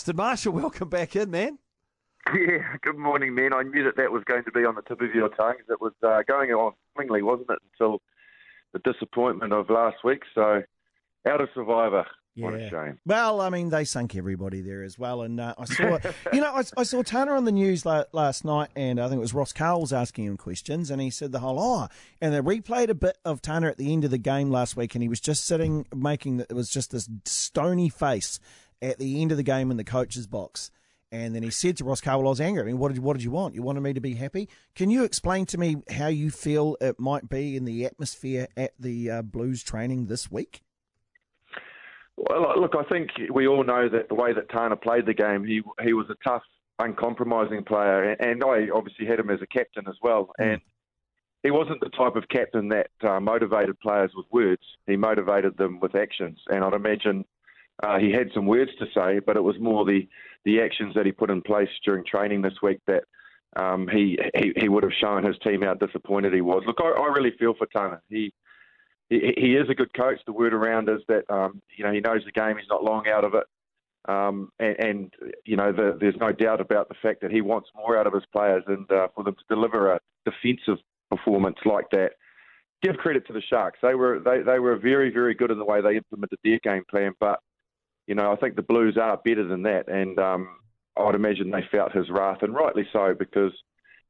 [0.00, 1.58] Justin Marshall, welcome back in, man.
[2.28, 3.52] Yeah, good morning, man.
[3.52, 5.64] I knew that that was going to be on the tip of your tongues.
[5.68, 8.00] It was uh, going on swimmingly, wasn't it, until
[8.72, 10.22] the disappointment of last week.
[10.34, 10.62] So,
[11.28, 12.06] out of Survivor.
[12.34, 12.44] Yeah.
[12.46, 12.98] What a shame.
[13.04, 15.20] Well, I mean, they sunk everybody there as well.
[15.20, 15.98] And uh, I saw,
[16.32, 19.18] you know, I, I, saw Tana on the news la- last night, and I think
[19.18, 21.88] it was Ross Carl was asking him questions, and he said the whole, oh,
[22.22, 24.94] and they replayed a bit of Tana at the end of the game last week,
[24.94, 28.40] and he was just sitting, making, it was just this stony face
[28.82, 30.70] at the end of the game in the coach's box.
[31.12, 32.62] And then he said to Ross Carl, I was angry.
[32.62, 33.54] I mean, what did, what did you want?
[33.54, 34.48] You wanted me to be happy?
[34.76, 38.74] Can you explain to me how you feel it might be in the atmosphere at
[38.78, 40.62] the uh, Blues training this week?
[42.16, 45.44] Well, look, I think we all know that the way that Tana played the game,
[45.44, 46.42] he he was a tough,
[46.78, 50.30] uncompromising player, and I obviously had him as a captain as well.
[50.38, 50.52] Mm.
[50.52, 50.60] And
[51.42, 54.62] he wasn't the type of captain that uh, motivated players with words.
[54.86, 57.24] He motivated them with actions, and I'd imagine
[57.82, 60.08] uh, he had some words to say, but it was more the
[60.44, 63.04] the actions that he put in place during training this week that
[63.56, 66.62] um, he, he he would have shown his team how disappointed he was.
[66.66, 68.00] Look, I, I really feel for Tana.
[68.08, 68.32] He
[69.08, 70.20] he, he is a good coach.
[70.26, 72.56] The word around is that um, you know he knows the game.
[72.58, 73.44] He's not long out of it,
[74.08, 77.68] um, and, and, you know the, there's no doubt about the fact that he wants
[77.74, 81.86] more out of his players, and uh, for them to deliver a defensive performance like
[81.90, 82.12] that.
[82.82, 83.78] Give credit to the Sharks.
[83.82, 86.84] They were they, they were very very good in the way they implemented their game
[86.88, 87.40] plan, but
[88.10, 90.48] you know I think the Blues are better than that, and um,
[90.96, 93.52] I'd imagine they felt his wrath, and rightly so because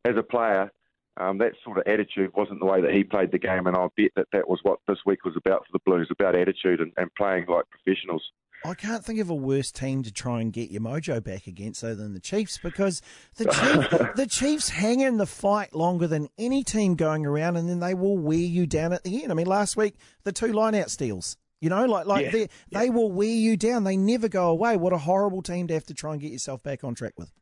[0.07, 0.70] as a player
[1.19, 3.89] um, that sort of attitude wasn't the way that he played the game, and I
[3.98, 6.92] bet that that was what this week was about for the Blues, about attitude and,
[6.97, 8.23] and playing like professionals.
[8.65, 11.85] I can't think of a worse team to try and get your mojo back against
[11.85, 13.03] other than the Chiefs because
[13.37, 17.69] the Chiefs, the Chiefs hang in the fight longer than any team going around, and
[17.69, 19.31] then they will wear you down at the end.
[19.31, 21.37] I mean, last week the two line-out steals.
[21.61, 22.80] You know, like like yeah, they yeah.
[22.80, 23.84] they will wear you down.
[23.84, 24.77] They never go away.
[24.77, 27.33] What a horrible team to have to try and get yourself back on track with.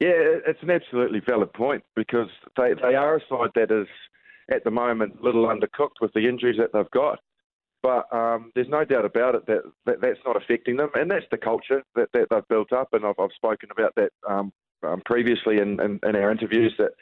[0.00, 3.86] Yeah, it's an absolutely valid point because they, they are a side that is
[4.50, 7.20] at the moment a little undercooked with the injuries that they've got.
[7.84, 11.26] But um, there's no doubt about it that, that, that's not affecting them, and that's
[11.30, 12.88] the culture that, that they've built up.
[12.92, 16.92] And I've, I've spoken about that um, um, previously in, in, in, our interviews that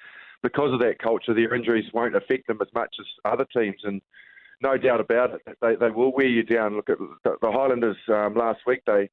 [0.42, 3.80] because of that culture, their injuries won't affect them as much as other teams.
[3.84, 4.00] And
[4.60, 6.76] no doubt about it, they, they will wear you down.
[6.76, 9.09] Look at the Highlanders um, last week; they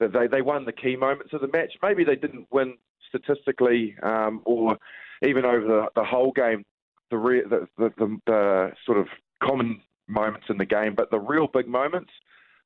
[0.00, 1.72] they they won the key moments of the match.
[1.82, 2.74] Maybe they didn't win
[3.08, 4.78] statistically um, or
[5.22, 6.64] even over the, the whole game,
[7.10, 9.06] the, re- the, the, the, the sort of
[9.42, 12.10] common moments in the game, but the real big moments,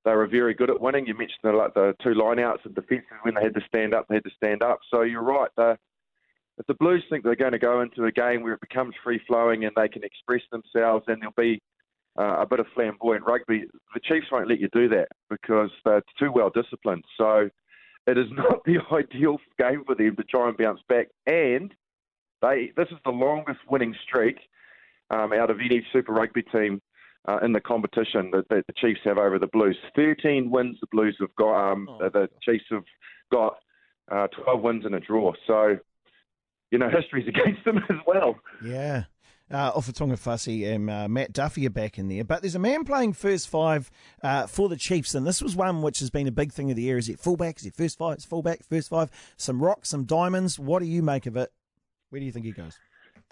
[0.04, 1.06] they were very good at winning.
[1.06, 4.06] You mentioned the, like, the two lineouts and defences when they had to stand up,
[4.08, 4.78] they had to stand up.
[4.90, 5.50] So you're right.
[5.58, 9.20] if the Blues think they're going to go into a game where it becomes free
[9.26, 11.60] flowing and they can express themselves and there'll be
[12.18, 16.02] uh, a bit of flamboyant rugby, the Chiefs won't let you do that because they're
[16.18, 17.04] too well disciplined.
[17.18, 17.50] So
[18.06, 21.08] it is not the ideal game for them to try and bounce back.
[21.26, 21.72] And
[22.42, 24.38] they this is the longest winning streak
[25.10, 26.80] um, out of any Super Rugby team
[27.28, 29.76] uh, in the competition that, that, the Chiefs have over the Blues.
[29.94, 31.72] 13 wins the Blues have got.
[31.72, 32.08] Um, oh.
[32.08, 32.84] The Chiefs have
[33.32, 33.56] got
[34.10, 35.32] uh, 12 wins and a draw.
[35.46, 35.76] So,
[36.70, 38.36] you know, history's against them as well.
[38.64, 39.04] Yeah
[39.50, 42.24] uh, Ofa Tu'ungafasi and uh, Matt Duffy are back in there.
[42.24, 43.90] But there's a man playing first five
[44.22, 46.76] uh, for the Chiefs, and this was one which has been a big thing of
[46.76, 46.98] the year.
[46.98, 47.58] Is it fullback?
[47.58, 48.14] Is it first five?
[48.14, 49.10] It's fullback, first five.
[49.36, 50.58] Some rocks, some diamonds.
[50.58, 51.52] What do you make of it?
[52.10, 52.78] Where do you think he goes?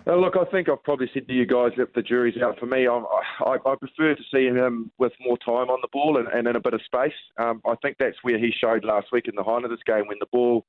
[0.07, 2.67] Uh, look, I think I've probably said to you guys if the jury's out for
[2.67, 3.03] me, I,
[3.41, 6.57] I, I prefer to see him with more time on the ball and, and in
[6.57, 7.15] a bit of space.
[7.39, 10.27] Um, I think that's where he showed last week in the Highlanders game when the
[10.31, 10.67] ball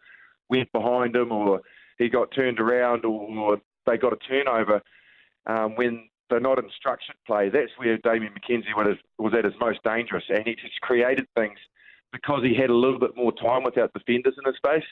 [0.50, 1.62] went behind him or
[1.98, 4.82] he got turned around or they got a turnover
[5.48, 9.54] um, when they're not in structured play, that's where Damian McKenzie was, was at his
[9.60, 11.58] most dangerous, and he just created things
[12.12, 14.88] because he had a little bit more time without defenders in his space.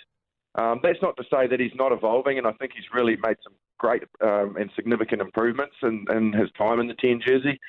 [0.55, 3.37] Um, that's not to say that he's not evolving, and I think he's really made
[3.43, 7.59] some great um, and significant improvements in, in, his time in the 10 jersey.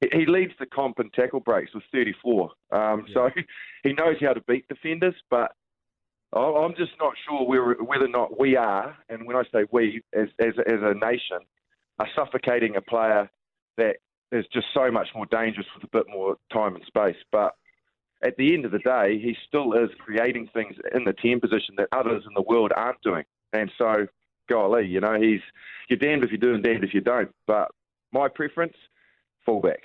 [0.00, 3.14] He, he leads the comp in tackle breaks with 34, um, yeah.
[3.14, 3.30] so
[3.82, 5.52] he knows how to beat defenders, but
[6.34, 10.02] I'm just not sure whether, whether or not we are, and when I say we,
[10.12, 11.38] as, as, as a nation,
[11.98, 13.30] are suffocating a player
[13.76, 13.96] that
[14.32, 17.16] is just so much more dangerous with a bit more time and space.
[17.30, 17.54] But
[18.22, 21.74] at the end of the day, he still is creating things in the 10 position
[21.76, 23.24] that others in the world aren't doing.
[23.52, 24.06] And so,
[24.48, 25.40] golly, you know, he's
[25.88, 27.30] you're damned if you do and damned if you don't.
[27.46, 27.70] But
[28.12, 28.76] my preference,
[29.44, 29.82] fullback.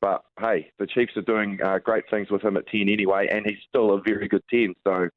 [0.00, 3.44] But hey, the Chiefs are doing uh, great things with him at 10 anyway, and
[3.46, 4.74] he's still a very good 10.
[4.86, 5.08] So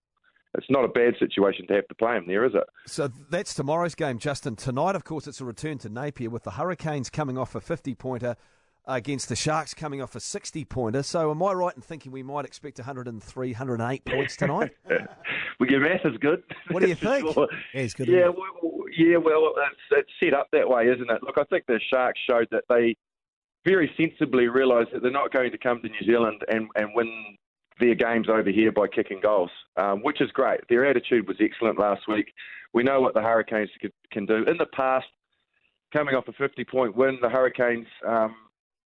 [0.57, 2.63] it's not a bad situation to have to play him there, is it?
[2.85, 4.55] So that's tomorrow's game, Justin.
[4.55, 7.95] Tonight, of course, it's a return to Napier with the Hurricanes coming off a 50
[7.95, 8.35] pointer
[8.87, 11.03] against the Sharks coming off a 60 pointer.
[11.03, 14.71] So, am I right in thinking we might expect 103, 108 points tonight?
[15.59, 16.41] well, your math is good.
[16.71, 17.31] What do you think?
[17.31, 17.47] Sure.
[17.73, 18.07] Yeah, he's good.
[18.07, 21.21] Yeah, well, yeah, well, it's, it's set up that way, isn't it?
[21.21, 22.95] Look, I think the Sharks showed that they
[23.65, 27.37] very sensibly realised that they're not going to come to New Zealand and, and win
[27.79, 30.61] their games over here by kicking goals, um, which is great.
[30.69, 32.33] Their attitude was excellent last week.
[32.73, 34.43] We know what the Hurricanes can, can do.
[34.43, 35.07] In the past,
[35.93, 38.35] coming off a 50 point win, the Hurricanes, um,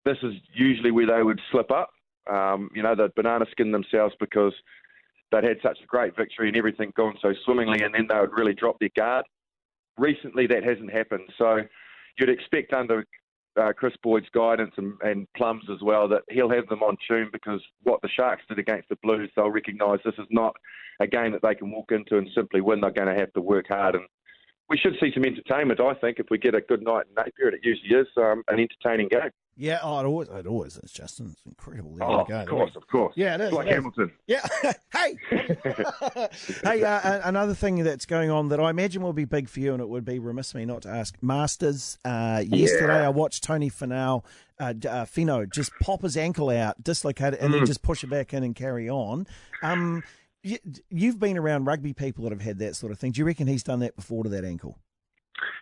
[0.04, 1.90] this is usually where they would slip up.
[2.30, 4.52] Um, you know, they'd banana skin themselves because
[5.32, 8.36] they'd had such a great victory and everything gone so swimmingly, and then they would
[8.36, 9.24] really drop their guard.
[9.98, 11.28] Recently, that hasn't happened.
[11.38, 11.60] So
[12.18, 13.04] you'd expect under
[13.60, 17.28] uh, Chris Boyd's guidance and, and Plum's as well that he'll have them on tune
[17.32, 20.54] because what the Sharks did against the Blues, they'll recognise this is not
[21.00, 22.80] a game that they can walk into and simply win.
[22.80, 24.04] They're going to have to work hard and
[24.70, 25.80] we should see some entertainment.
[25.80, 28.42] I think if we get a good night in Napier, and it usually is um,
[28.48, 29.30] an entertaining game.
[29.56, 31.32] Yeah, oh, it always, it always is, Justin.
[31.32, 31.94] It's incredible.
[31.96, 32.40] There oh, go.
[32.40, 33.12] of course, of course.
[33.14, 33.52] Yeah, it is.
[33.52, 33.74] Like it is.
[33.74, 34.12] Hamilton.
[34.26, 34.46] Yeah.
[34.94, 35.18] hey.
[36.64, 39.74] hey, uh, another thing that's going on that I imagine will be big for you,
[39.74, 41.16] and it would be remiss of me not to ask.
[41.20, 41.98] Masters.
[42.04, 43.06] Uh, yesterday, Yeah.
[43.06, 44.24] I watched Tony Finau,
[44.58, 47.66] uh, uh, Fino just pop his ankle out, dislocate it, and then Mm.
[47.66, 49.26] just push it back in and carry on.
[49.62, 50.02] Um,
[50.42, 50.58] you,
[50.88, 53.12] you've been around rugby people that have had that sort of thing.
[53.12, 54.78] Do you reckon he's done that before to that ankle?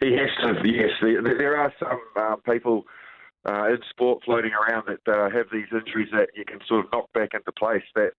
[0.01, 0.91] He has to, yes.
[1.01, 2.85] There, there are some uh, people
[3.49, 6.93] uh, in sport floating around that uh, have these injuries that you can sort of
[6.93, 8.11] knock back into place that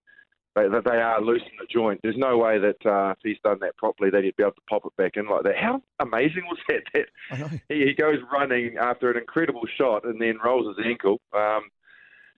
[0.56, 2.00] they, that they are loose in the joint.
[2.02, 4.62] There's no way that uh, if he's done that properly that he'd be able to
[4.70, 5.58] pop it back in like that.
[5.58, 6.82] How amazing was that?
[6.94, 7.50] That I know.
[7.70, 11.20] he, he goes running after an incredible shot and then rolls his ankle.
[11.34, 11.70] Um,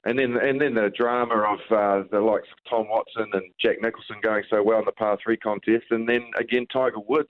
[0.06, 3.78] and then and then the drama of uh, the likes of Tom Watson and Jack
[3.82, 7.30] Nicklaus going so well in the par three contest, and then again Tiger Woods,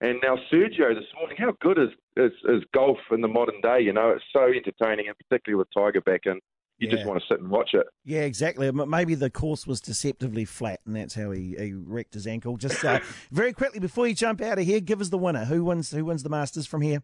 [0.00, 1.36] and now Sergio this morning.
[1.38, 3.80] How good is, is is golf in the modern day?
[3.80, 6.40] You know, it's so entertaining, and particularly with Tiger back in,
[6.78, 6.96] you Yeah.
[6.96, 7.86] just want to sit and watch it.
[8.04, 8.70] Yeah, exactly.
[8.72, 12.56] Maybe the course was deceptively flat, and that's how he, he wrecked his ankle.
[12.56, 12.98] Just uh,
[13.30, 15.44] very quickly before you jump out of here, give us the winner.
[15.44, 15.92] Who wins?
[15.92, 17.02] Who wins the Masters from here?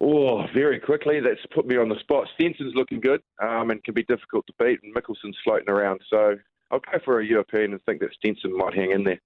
[0.00, 1.20] Oh, very quickly.
[1.20, 2.28] That's put me on the spot.
[2.34, 6.00] Stenson's looking good um, and can be difficult to beat, and Mickelson's floating around.
[6.08, 6.36] So
[6.70, 9.20] I'll go for a European and think that Stenson might hang in there.